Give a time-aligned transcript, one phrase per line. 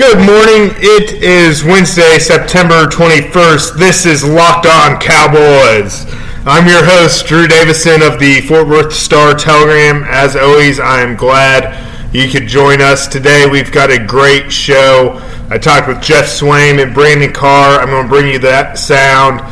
[0.00, 0.74] Good morning.
[0.78, 3.76] It is Wednesday, September 21st.
[3.76, 6.06] This is Locked On Cowboys.
[6.46, 10.02] I'm your host, Drew Davison of the Fort Worth Star Telegram.
[10.04, 13.08] As always, I'm glad you could join us.
[13.08, 15.20] Today, we've got a great show.
[15.50, 17.78] I talked with Geoff Swaim and Brandon Carr.
[17.78, 19.42] I'm going to bring you that sound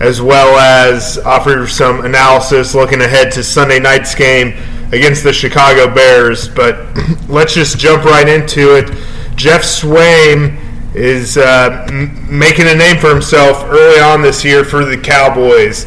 [0.00, 4.54] as well as offer some analysis looking ahead to Sunday night's game
[4.90, 6.48] against the Chicago Bears.
[6.48, 6.96] But
[7.28, 8.88] let's just jump right into it.
[9.38, 10.58] Geoff Swaim
[10.96, 15.86] is uh, m- making a name for himself early on this year for the Cowboys.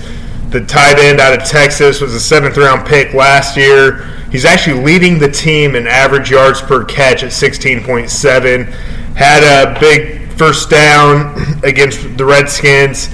[0.52, 4.06] The tight end out of Texas was a seventh round pick last year.
[4.32, 8.72] He's actually leading the team in average yards per catch at 16.7.
[9.16, 13.14] Had a big first down against the Redskins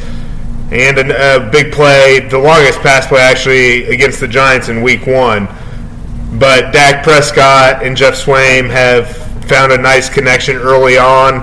[0.70, 5.08] and a, a big play, the longest pass play actually against the Giants in week
[5.08, 5.48] one.
[6.38, 11.42] But Dak Prescott and Geoff Swaim have found a nice connection early on,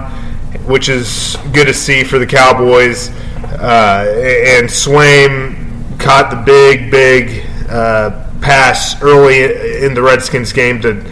[0.66, 3.08] which is good to see for the Cowboys.
[3.42, 4.04] Uh,
[4.46, 9.44] and Swaim caught the big, big uh, pass early
[9.84, 11.02] in the Redskins game to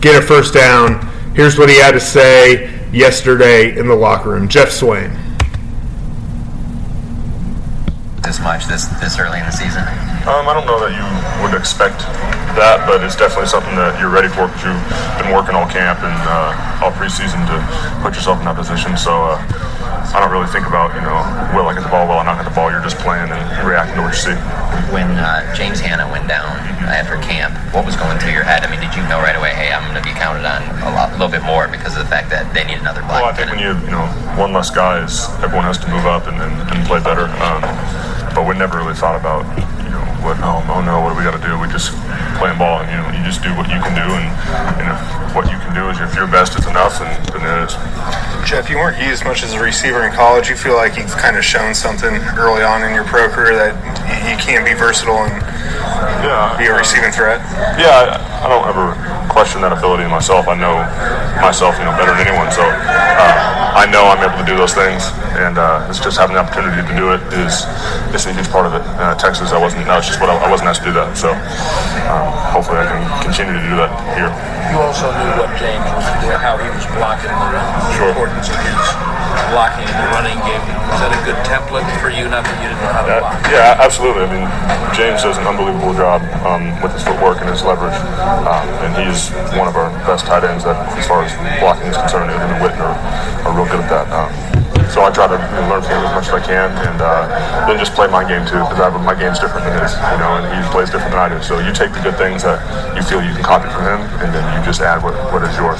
[0.00, 1.06] get a first down.
[1.34, 4.48] Here's what he had to say yesterday in the locker room.
[4.48, 5.19] Geoff Swaim.
[8.22, 9.82] This much this this early in the season.
[10.28, 11.06] Um, I don't know that you
[11.42, 12.04] would expect
[12.54, 16.04] that, but it's definitely something that you're ready for because you've been working all camp
[16.04, 17.56] and uh, all preseason to
[18.04, 18.92] put yourself in that position.
[19.00, 19.40] So uh,
[20.10, 21.22] I don't really think about you know
[21.54, 22.70] will I get the ball, will I not get the ball.
[22.70, 24.38] You're just playing and reacting to what you see.
[24.90, 26.50] When uh, James Hanna went down
[26.90, 28.66] after camp, what was going through your head?
[28.66, 30.90] I mean, did you know right away, hey, I'm going to be counted on a
[30.90, 33.22] lot, a little bit more because of the fact that they need another black?
[33.22, 36.06] Well, I think when you you know one less guy is everyone has to move
[36.06, 37.30] up and, and, and play better.
[37.38, 37.62] Um,
[38.34, 39.46] but we never really thought about
[40.22, 41.92] what oh, oh no what do we got to do we just
[42.36, 44.28] playing ball and you know you just do what you can do and,
[44.80, 45.00] and if
[45.34, 47.74] what you can do is if your best is enough and then it is
[48.44, 50.48] Geoff, you weren't used much as a receiver in college.
[50.48, 53.76] You feel like you've kind of shown something early on in your pro career that
[54.24, 55.44] you can be versatile and
[56.24, 57.40] yeah be a receiving threat.
[57.78, 58.96] yeah I, I don't ever
[59.30, 60.82] question that ability in myself I know
[61.40, 64.74] myself you know better than anyone so uh, I know I'm able to do those
[64.74, 65.06] things
[65.38, 67.64] and uh, it's just having the opportunity to do it is
[68.12, 70.36] is a huge part of it uh, Texas I wasn't no, it's just what I,
[70.36, 71.30] I wasn't asked to do that so
[72.10, 74.30] um, hopefully I can continue to do that here
[74.74, 78.10] You also knew what James was, doing, how he was blocking the run, the Sure.
[78.14, 78.78] importance of his
[79.50, 80.62] blocking in the running game.
[80.94, 82.30] Is that a good template for you?
[82.30, 83.34] Not that you didn't know how to block.
[83.34, 84.22] Uh, yeah, absolutely.
[84.22, 84.46] I mean,
[84.94, 87.98] James does an unbelievable job um, with his footwork and his leverage,
[88.46, 89.19] um, and he's
[89.58, 92.30] one of our best tight ends that, as far as blocking is concerned.
[92.30, 92.96] And Witten are,
[93.44, 94.06] are real good at that.
[94.08, 94.59] Um,
[94.90, 95.38] so I try to
[95.70, 97.30] learn from him as much as I can, and uh,
[97.66, 100.44] then just play my game too, because my game's different than his, you know, and
[100.50, 101.38] he plays different than I do.
[101.42, 102.58] So you take the good things that
[102.98, 105.54] you feel you can copy from him, and then you just add what, what is
[105.54, 105.78] yours.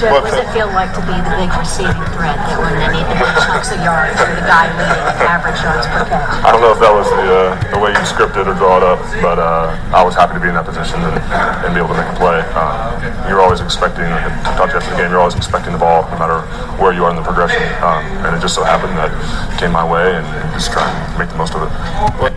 [0.00, 2.88] Geoff, what does it feel like to be the big receiving threat that when they
[2.96, 6.24] need the big chunks of yards, you're the guy leading average yards per catch?
[6.40, 8.80] I don't know if that was the, uh, the way you scripted it or draw
[8.80, 11.16] it up, but uh, I was happy to be in that position and,
[11.64, 12.40] and be able to make a play.
[12.56, 12.96] Uh,
[13.28, 16.40] you're always expecting, I talked after the game, you're always expecting the ball no matter
[16.80, 17.62] where you are in the progression.
[17.84, 19.10] Um, and it just so happened that
[19.58, 22.32] came my way and, and just try and make the most of it.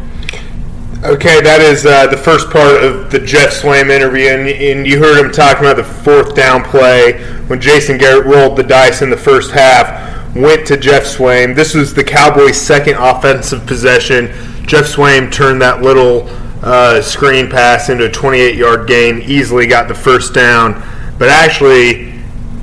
[1.05, 4.97] Okay, that is uh, the first part of the Geoff Swaim interview, and, and you
[4.97, 9.11] heard him talking about the fourth down play when Jason Garrett rolled the dice in
[9.11, 11.55] the first half, went to Geoff Swaim.
[11.55, 14.33] This was the Cowboys' second offensive possession.
[14.65, 16.27] Geoff Swaim turned that little
[16.63, 20.73] uh, screen pass into a 28-yard gain, easily got the first down,
[21.19, 22.08] but actually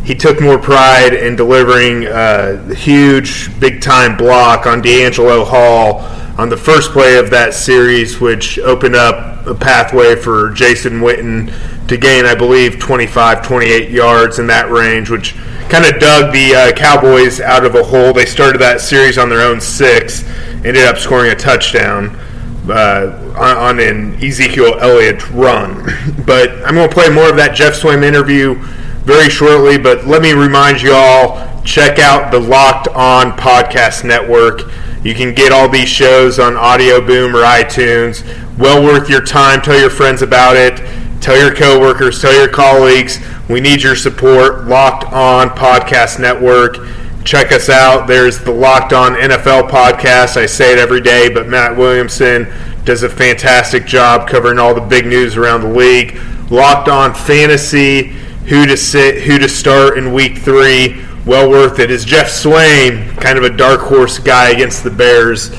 [0.06, 5.99] he took more pride in delivering a huge, big-time block on DeAngelo Hall
[6.41, 11.53] on the first play of that series, which opened up a pathway for Jason Witten
[11.88, 15.35] to gain, I believe, 25, 28 yards in that range, which
[15.69, 18.12] kind of dug the uh, Cowboys out of a hole.
[18.12, 20.23] They started that series on their own six,
[20.64, 22.14] ended up scoring a touchdown
[22.69, 25.82] uh, on, on an Ezekiel Elliott run.
[26.25, 28.55] but I'm going to play more of that Geoff Swaim interview
[29.06, 29.79] very shortly.
[29.79, 34.62] But let me remind you all check out the Locked On Podcast Network.
[35.03, 38.25] You can get all these shows on Audio Boom or iTunes.
[38.58, 39.62] Well worth your time.
[39.62, 40.79] Tell your friends about it.
[41.20, 43.20] Tell your coworkers, tell your colleagues.
[43.49, 44.67] We need your support.
[44.67, 46.79] Locked On Podcast Network.
[47.25, 48.06] Check us out.
[48.06, 50.37] There's the Locked On NFL podcast.
[50.37, 52.47] I say it every day, but Matt Williamson
[52.85, 56.20] does a fantastic job covering all the big news around the league.
[56.50, 58.14] Locked On Fantasy,
[58.48, 61.04] who to sit, who to start in Week Three.
[61.25, 61.90] Well worth it.
[61.90, 65.50] Is Geoff Swaim kind of a dark horse guy against the Bears?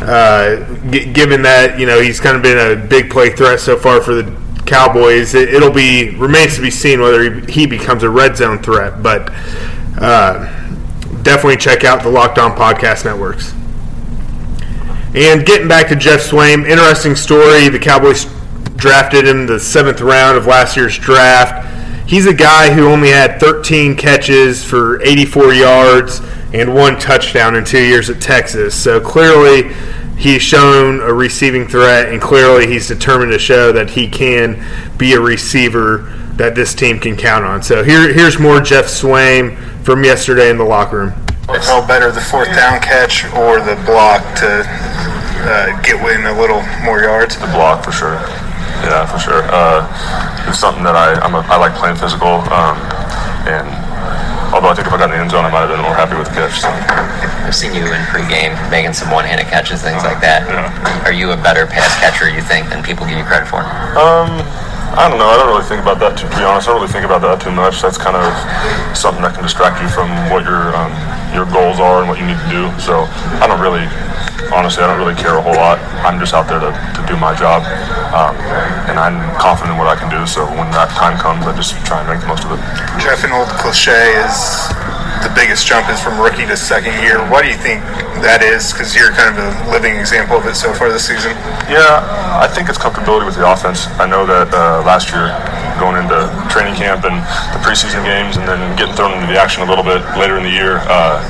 [0.00, 3.76] Uh, g- given that you know he's kind of been a big play threat so
[3.76, 8.02] far for the Cowboys, it, will be remains to be seen whether he, he becomes
[8.02, 9.02] a red zone threat.
[9.02, 9.32] But
[10.00, 10.44] uh,
[11.22, 13.52] definitely check out the Locked On Podcast Networks.
[15.14, 17.68] And getting back to Geoff Swaim, interesting story.
[17.68, 18.26] The Cowboys
[18.76, 21.64] drafted him the seventh round of last year's draft.
[22.06, 26.20] He's a guy who only had 13 catches for 84 yards
[26.52, 28.80] and one touchdown in two years at Texas.
[28.80, 29.74] So clearly,
[30.16, 34.64] he's shown a receiving threat, and clearly, he's determined to show that he can
[34.96, 37.62] be a receiver that this team can count on.
[37.62, 41.12] So here, here's more Geoff Swaim from yesterday in the locker room.
[41.48, 46.38] It felt better the fourth down catch or the block to uh, get win a
[46.38, 47.36] little more yards.
[47.36, 48.45] The block for sure.
[48.84, 49.42] Yeah, for sure.
[49.48, 49.86] Uh,
[50.48, 52.76] it's something that I I'm a, I like playing physical, um,
[53.48, 53.66] and
[54.52, 55.94] although I think if I got in the end zone, I might have been more
[55.94, 56.60] happy with the catch.
[56.60, 56.70] So.
[57.46, 60.50] I've seen you in pregame making some one-handed catches, things like that.
[60.50, 61.06] Yeah.
[61.06, 63.62] Are you a better pass catcher, you think, than people give you credit for?
[63.94, 64.42] Um,
[64.98, 65.30] I don't know.
[65.30, 66.18] I don't really think about that.
[66.18, 67.78] To, to be honest, I don't really think about that too much.
[67.78, 68.26] That's kind of
[68.98, 70.90] something that can distract you from what your um,
[71.30, 72.66] your goals are and what you need to do.
[72.82, 73.06] So
[73.38, 73.86] I don't really
[74.56, 75.76] honestly, I don't really care a whole lot.
[76.00, 77.60] I'm just out there to, to do my job,
[78.16, 78.32] um,
[78.88, 80.24] and I'm confident in what I can do.
[80.24, 82.60] So when that time comes, I just try and make the most of it.
[82.96, 84.72] Geoff, an old cliche is
[85.20, 87.20] the biggest jump is from rookie to second year.
[87.28, 87.84] What do you think
[88.24, 88.72] that is?
[88.72, 91.36] Because you're kind of a living example of it so far this season.
[91.68, 92.00] Yeah,
[92.40, 93.86] I think it's comfortability with the offense.
[94.00, 95.36] I know that uh, last year,
[95.76, 97.20] going into training camp and
[97.52, 100.44] the preseason games, and then getting thrown into the action a little bit later in
[100.44, 101.20] the year, uh,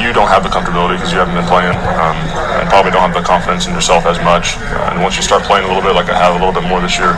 [0.00, 2.16] you don't have the comfortability because you haven't been playing, um,
[2.58, 4.58] and probably don't have the confidence in yourself as much.
[4.58, 6.66] Uh, and once you start playing a little bit, like I have a little bit
[6.66, 7.14] more this year,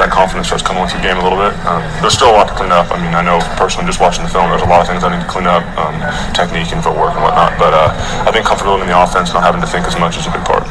[0.00, 1.54] that confidence starts coming with your game a little bit.
[1.66, 2.90] Um, there's still a lot to clean up.
[2.90, 5.10] I mean, I know personally, just watching the film, there's a lot of things I
[5.14, 5.94] need to clean up, um,
[6.34, 7.54] technique and footwork and whatnot.
[7.58, 7.90] But uh,
[8.26, 10.42] I think comfortability in the offense, not having to think as much, is a big
[10.42, 10.66] part.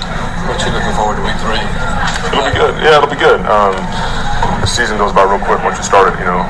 [0.48, 1.64] What are you looking forward to week three?
[2.32, 2.74] It'll be good.
[2.84, 3.42] Yeah, it'll be good.
[3.48, 3.74] Um,
[4.62, 6.18] the season goes by real quick once you start it.
[6.20, 6.42] You know,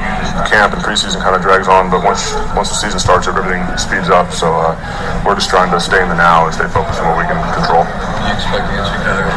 [0.48, 4.10] camp and preseason kind of drags on, but once once the season starts, everything speeds
[4.10, 4.32] up.
[4.32, 4.74] So uh,
[5.28, 7.38] we're just trying to stay in the now and stay focused on what we can
[7.54, 7.84] control.
[8.24, 9.28] You expect against Chicago?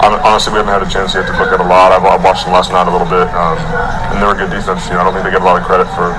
[0.00, 1.92] Honestly, we haven't had a chance yet to look at a lot.
[1.92, 3.60] I've, I've watched them last night a little bit, um,
[4.08, 4.88] and they're a good defense.
[4.88, 6.16] You know, I don't think they get a lot of credit for.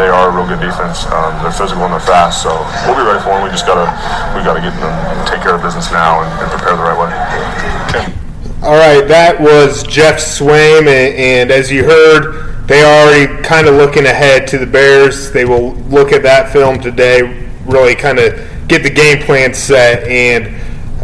[0.00, 1.04] They are a real good defense.
[1.12, 2.56] Um, they're physical and they're fast, so
[2.88, 3.44] we'll be ready for them.
[3.44, 3.92] We just gotta
[4.32, 4.92] we gotta get them
[5.28, 8.19] take care of business now and, and prepare the right way.
[8.62, 13.76] All right, that was Geoff Swaim, and, as you heard, they are already kind of
[13.76, 15.32] looking ahead to the Bears.
[15.32, 20.06] They will look at that film today, really kind of get the game plan set,
[20.06, 20.54] and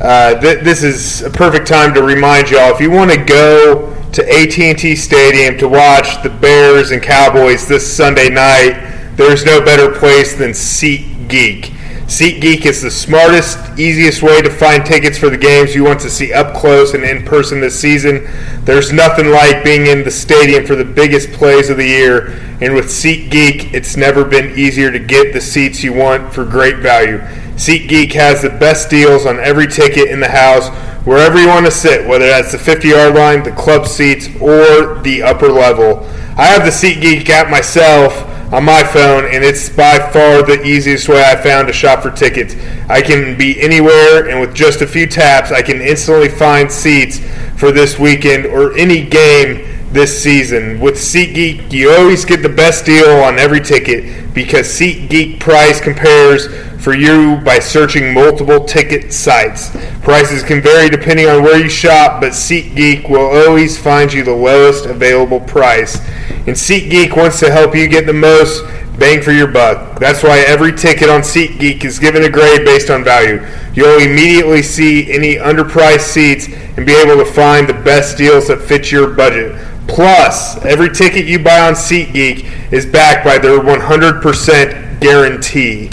[0.03, 3.95] uh, th- this is a perfect time to remind y'all if you want to go
[4.13, 9.99] to AT&T Stadium to watch the Bears and Cowboys this Sunday night, there's no better
[9.99, 11.73] place than SeatGeek.
[12.07, 16.09] SeatGeek is the smartest, easiest way to find tickets for the games you want to
[16.09, 18.29] see up close and in person this season.
[18.65, 22.29] There's nothing like being in the stadium for the biggest plays of the year,
[22.61, 26.77] and with SeatGeek, it's never been easier to get the seats you want for great
[26.77, 27.19] value.
[27.57, 30.69] SeatGeek has the best deals on every ticket in the house,
[31.05, 35.01] wherever you want to sit, whether that's the 50 yard line, the club seats, or
[35.01, 36.09] the upper level.
[36.37, 41.09] I have the SeatGeek app myself on my phone, and it's by far the easiest
[41.09, 42.55] way I found to shop for tickets.
[42.89, 47.19] I can be anywhere, and with just a few taps, I can instantly find seats
[47.57, 50.79] for this weekend or any game this season.
[50.79, 56.47] With SeatGeek, you always get the best deal on every ticket because SeatGeek price compares
[56.83, 59.71] for you by searching multiple ticket sites.
[60.03, 64.35] Prices can vary depending on where you shop, but SeatGeek will always find you the
[64.35, 65.99] lowest available price.
[66.47, 68.65] And SeatGeek wants to help you get the most
[68.99, 69.99] bang for your buck.
[69.99, 73.45] That's why every ticket on SeatGeek is given a grade based on value.
[73.75, 78.63] You'll immediately see any underpriced seats and be able to find the best deals that
[78.63, 79.61] fit your budget.
[79.89, 85.91] Plus, every ticket you buy on SeatGeek is backed by their 100% guarantee.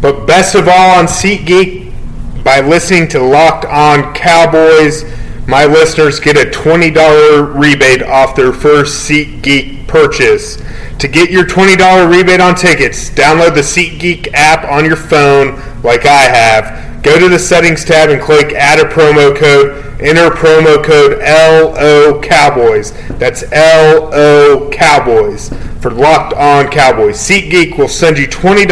[0.00, 1.92] But best of all on SeatGeek,
[2.42, 5.04] by listening to Locked On Cowboys,
[5.48, 10.62] my listeners get a $20 rebate off their first SeatGeek purchase.
[10.98, 16.04] To get your $20 rebate on tickets, download the SeatGeek app on your phone like
[16.04, 17.02] I have.
[17.02, 19.86] Go to the settings tab and click add a promo code.
[20.02, 22.92] Enter promo code LO Cowboys.
[23.18, 25.48] That's LO Cowboys
[25.80, 27.16] for Locked On Cowboys.
[27.16, 28.68] SeatGeek will send you $20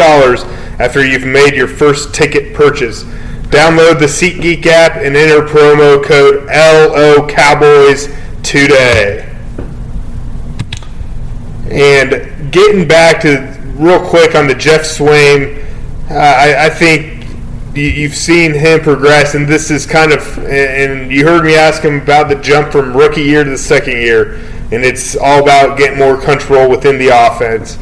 [0.79, 3.03] after you've made your first ticket purchase.
[3.49, 8.07] Download the SeatGeek app and enter promo code LO Cowboys
[8.43, 9.23] today.
[11.71, 15.63] And getting back to real quick on the Geoff Swaim,
[16.09, 17.25] uh, I, I, think
[17.73, 21.81] you, have seen him progress, and this is kind of, and you heard me ask
[21.83, 24.35] him about the jump from rookie year to the second year,
[24.71, 27.77] and it's all about getting more control within the offense.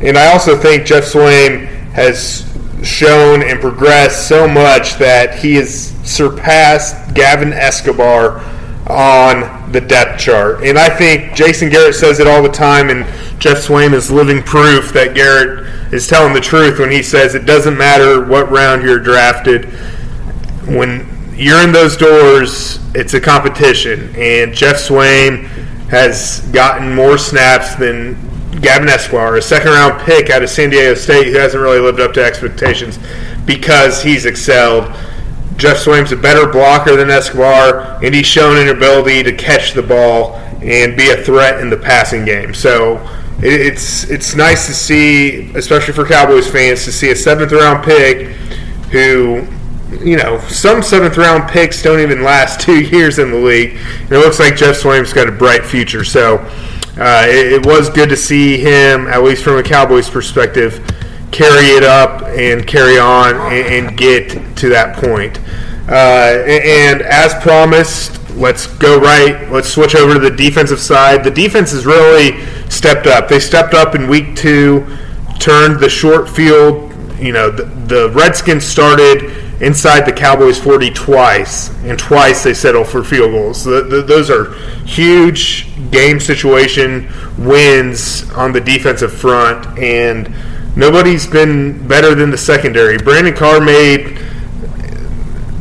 [0.00, 2.53] And I also think Geoff Swaim has
[2.84, 8.40] shown and progressed so much that he has surpassed Gavin Escobar
[8.88, 10.62] on the depth chart.
[10.62, 13.04] And I think Jason Garrett says it all the time, and
[13.40, 17.46] Geoff Swaim is living proof that Garrett is telling the truth when he says it
[17.46, 19.66] doesn't matter what round you're drafted.
[20.66, 24.14] When you're in those doors, it's a competition.
[24.16, 25.44] And Geoff Swaim
[25.88, 28.16] has gotten more snaps than
[28.60, 32.00] Gavin Escobar, a second round pick out of San Diego State who hasn't really lived
[32.00, 32.98] up to expectations
[33.46, 34.94] because he's excelled.
[35.56, 39.82] Geoff Swaim's a better blocker than Escobar, and he's shown an ability to catch the
[39.82, 42.54] ball and be a threat in the passing game.
[42.54, 42.98] So
[43.38, 48.28] it's it's nice to see, especially for Cowboys fans, to see a seventh round pick
[48.90, 49.46] who,
[50.04, 53.76] you know, some seventh round picks don't even last two years in the league.
[54.00, 56.04] And it looks like Geoff Swaim's got a bright future.
[56.04, 56.38] So
[56.96, 60.84] uh, it, it was good to see him, at least from a Cowboys perspective
[61.34, 65.40] carry it up and carry on and, and get to that point.
[65.88, 69.50] Uh, and as promised, let's go right.
[69.50, 71.24] Let's switch over to the defensive side.
[71.24, 73.28] The defense has really stepped up.
[73.28, 74.86] They stepped up in week two,
[75.40, 76.92] turned the short field.
[77.18, 82.88] You know, the, the Redskins started inside the Cowboys 40 twice, and twice they settled
[82.88, 83.64] for field goals.
[83.64, 84.52] Those are
[84.84, 87.08] huge game situation
[87.38, 90.34] wins on the defensive front, and
[90.76, 92.98] nobody's been better than the secondary.
[92.98, 94.18] Brandon Carr made,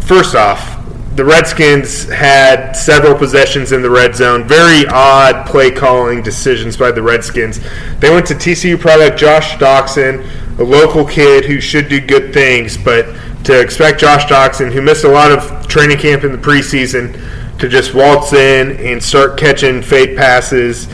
[0.02, 0.72] first off,
[1.16, 4.48] the Redskins had several possessions in the red zone.
[4.48, 7.60] Very odd play calling decisions by the Redskins.
[8.00, 10.28] They went to TCU product Josh Doctson,
[10.60, 13.06] a local kid who should do good things, but
[13.46, 17.20] to expect Josh Doctson, who missed a lot of training camp in the preseason,
[17.60, 20.88] to just waltz in and start catching fade passes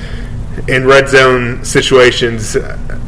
[0.68, 2.58] in red zone situations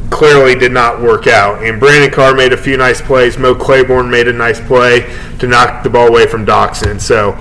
[0.09, 1.63] clearly did not work out.
[1.63, 3.37] And Brandon Carr made a few nice plays.
[3.37, 5.01] Mo Claiborne made a nice play
[5.39, 6.99] to knock the ball away from Doctson.
[6.99, 7.33] So,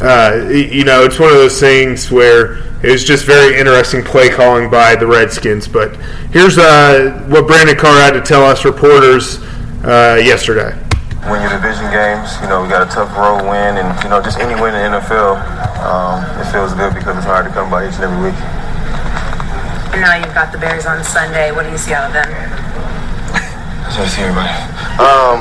[0.00, 4.28] uh, you know, it's one of those things where it was just very interesting play
[4.30, 5.68] calling by the Redskins.
[5.68, 5.96] But
[6.32, 9.38] here's uh, what Brandon Carr had to tell us reporters
[9.84, 10.76] uh, yesterday.
[11.28, 14.22] Win your division games, you know, we got a tough road win, and, you know,
[14.22, 15.36] just any win in the NFL,
[15.84, 18.40] um, it feels good because it's hard to come by each and every week.
[19.92, 21.52] And now you've got the Bears on Sunday.
[21.52, 22.28] What do you see out of them?
[22.32, 24.69] I see everybody.
[25.00, 25.40] Um,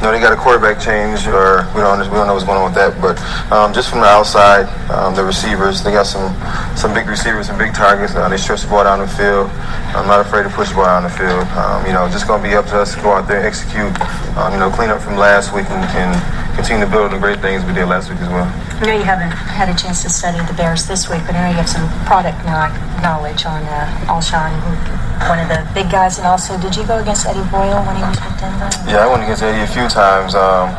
[0.00, 2.72] no, they got a quarterback change, or we don't we don't know what's going on
[2.72, 2.96] with that.
[3.00, 3.20] But
[3.52, 6.32] um, just from the outside, um, the receivers, they got some
[6.76, 8.14] some big receivers, some big targets.
[8.14, 9.50] Uh, they stretch the ball down the field.
[9.92, 11.44] I'm not afraid to push the ball down the field.
[11.56, 13.92] Um, you know, just gonna be up to us to go out there and execute.
[14.36, 16.12] Um, you know, clean up from last week and, and
[16.56, 18.48] continue to build the great things we did last week as well.
[18.80, 21.44] I know you haven't had a chance to study the Bears this week, but I
[21.44, 22.40] know you have some product
[23.04, 24.50] knowledge on uh, Alshon,
[25.28, 26.16] one of the big guys.
[26.18, 28.72] And also, did you go against Eddie Royal when he was with Denver?
[28.88, 30.34] Yeah, I went against Eddie a few times.
[30.34, 30.72] Um,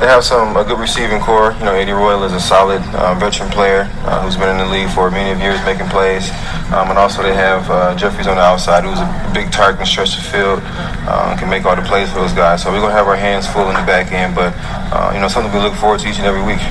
[0.00, 1.52] they have some a good receiving core.
[1.58, 4.66] You know, Eddie Royal is a solid uh, veteran player uh, who's been in the
[4.66, 6.30] league for many years, making plays.
[6.74, 9.88] Um, and also they have uh, Jeffries on the outside, who's a big target and
[9.88, 10.58] stretch the field,
[11.06, 12.62] um, can make all the plays for those guys.
[12.62, 14.52] So we're gonna have our hands full in the back end, but
[14.90, 16.62] uh, you know, something we look forward to each and every week.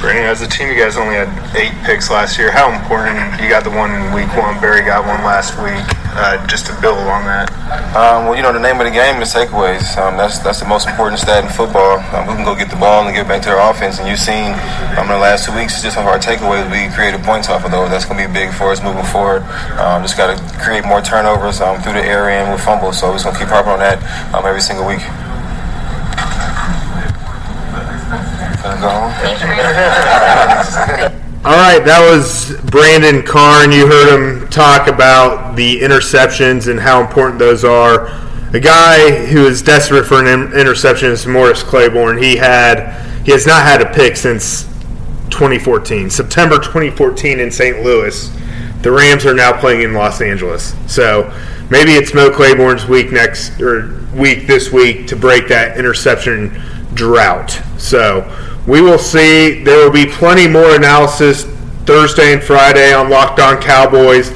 [0.00, 2.50] Brandon, as a team, you guys only had eight picks last year.
[2.50, 3.16] How important?
[3.40, 4.60] You got the one in week one.
[4.60, 6.05] Barry got one last week.
[6.16, 7.52] Uh, just to build on that.
[7.92, 9.84] Um, well, you know, the name of the game is takeaways.
[10.00, 12.00] Um, that's that's the most important stat in football.
[12.16, 14.00] Um, we can go get the ball and get back to our offense.
[14.00, 14.56] And you've seen
[14.96, 17.70] um, in the last two weeks, just of our takeaways, we created points off of
[17.70, 17.92] those.
[17.92, 19.44] That's going to be big for us moving forward.
[19.76, 22.96] Um, just got to create more turnovers um, through the air and with fumbles.
[22.96, 24.00] So we're just going to keep harping on that
[24.40, 25.04] every single week.
[31.46, 36.80] All right, that was Brandon Carr, and you heard him talk about the interceptions and
[36.80, 38.08] how important those are.
[38.52, 42.18] A guy who is desperate for an interception is Morris Claiborne.
[42.20, 44.64] He had he has not had a pick since
[45.30, 47.80] 2014, September 2014 in St.
[47.84, 48.28] Louis.
[48.82, 50.74] the Rams are now playing in Los Angeles.
[50.92, 51.32] So
[51.70, 56.60] maybe it's Mo Claiborne's week next or week this week to break that interception
[56.94, 57.52] drought.
[57.78, 58.24] So
[58.66, 59.62] we will see.
[59.62, 61.44] There will be plenty more analysis
[61.84, 64.32] Thursday and Friday on Locked On Cowboys.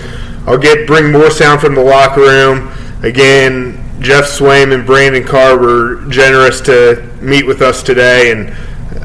[0.47, 2.73] I'll get bring more sound from the locker room.
[3.03, 8.51] Again, Geoff Swaim and Brandon Carr were generous to meet with us today, and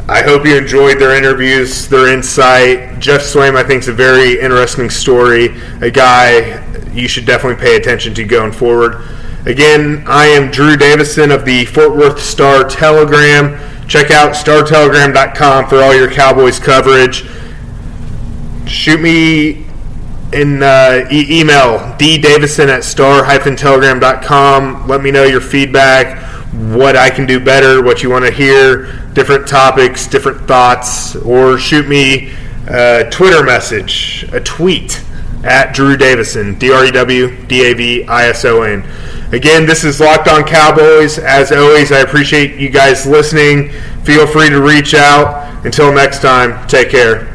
[0.09, 2.99] I hope you enjoyed their interviews, their insight.
[2.99, 5.59] Geoff Swaim, I think, is a very interesting story.
[5.81, 6.63] A guy
[6.93, 9.03] you should definitely pay attention to going forward.
[9.45, 13.59] Again, I am Drew Davison of the Fort Worth Star Telegram.
[13.87, 17.25] Check out startelegram.com for all your Cowboys coverage.
[18.67, 19.65] Shoot me
[20.33, 24.87] in uh, e- email ddavison at star-telegram.com.
[24.87, 26.17] Let me know your feedback,
[26.75, 31.59] what I can do better, what you want to hear, different topics, different thoughts, or
[31.59, 32.33] shoot me
[32.67, 35.03] a Twitter message, a tweet
[35.43, 38.83] at Drew Davison, D R E W D A V I S O N.
[39.35, 41.19] Again, this is Locked On Cowboys.
[41.19, 43.69] As always, I appreciate you guys listening.
[44.05, 45.65] Feel free to reach out.
[45.65, 47.34] Until next time, take care.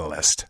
[0.01, 0.45] catalyst.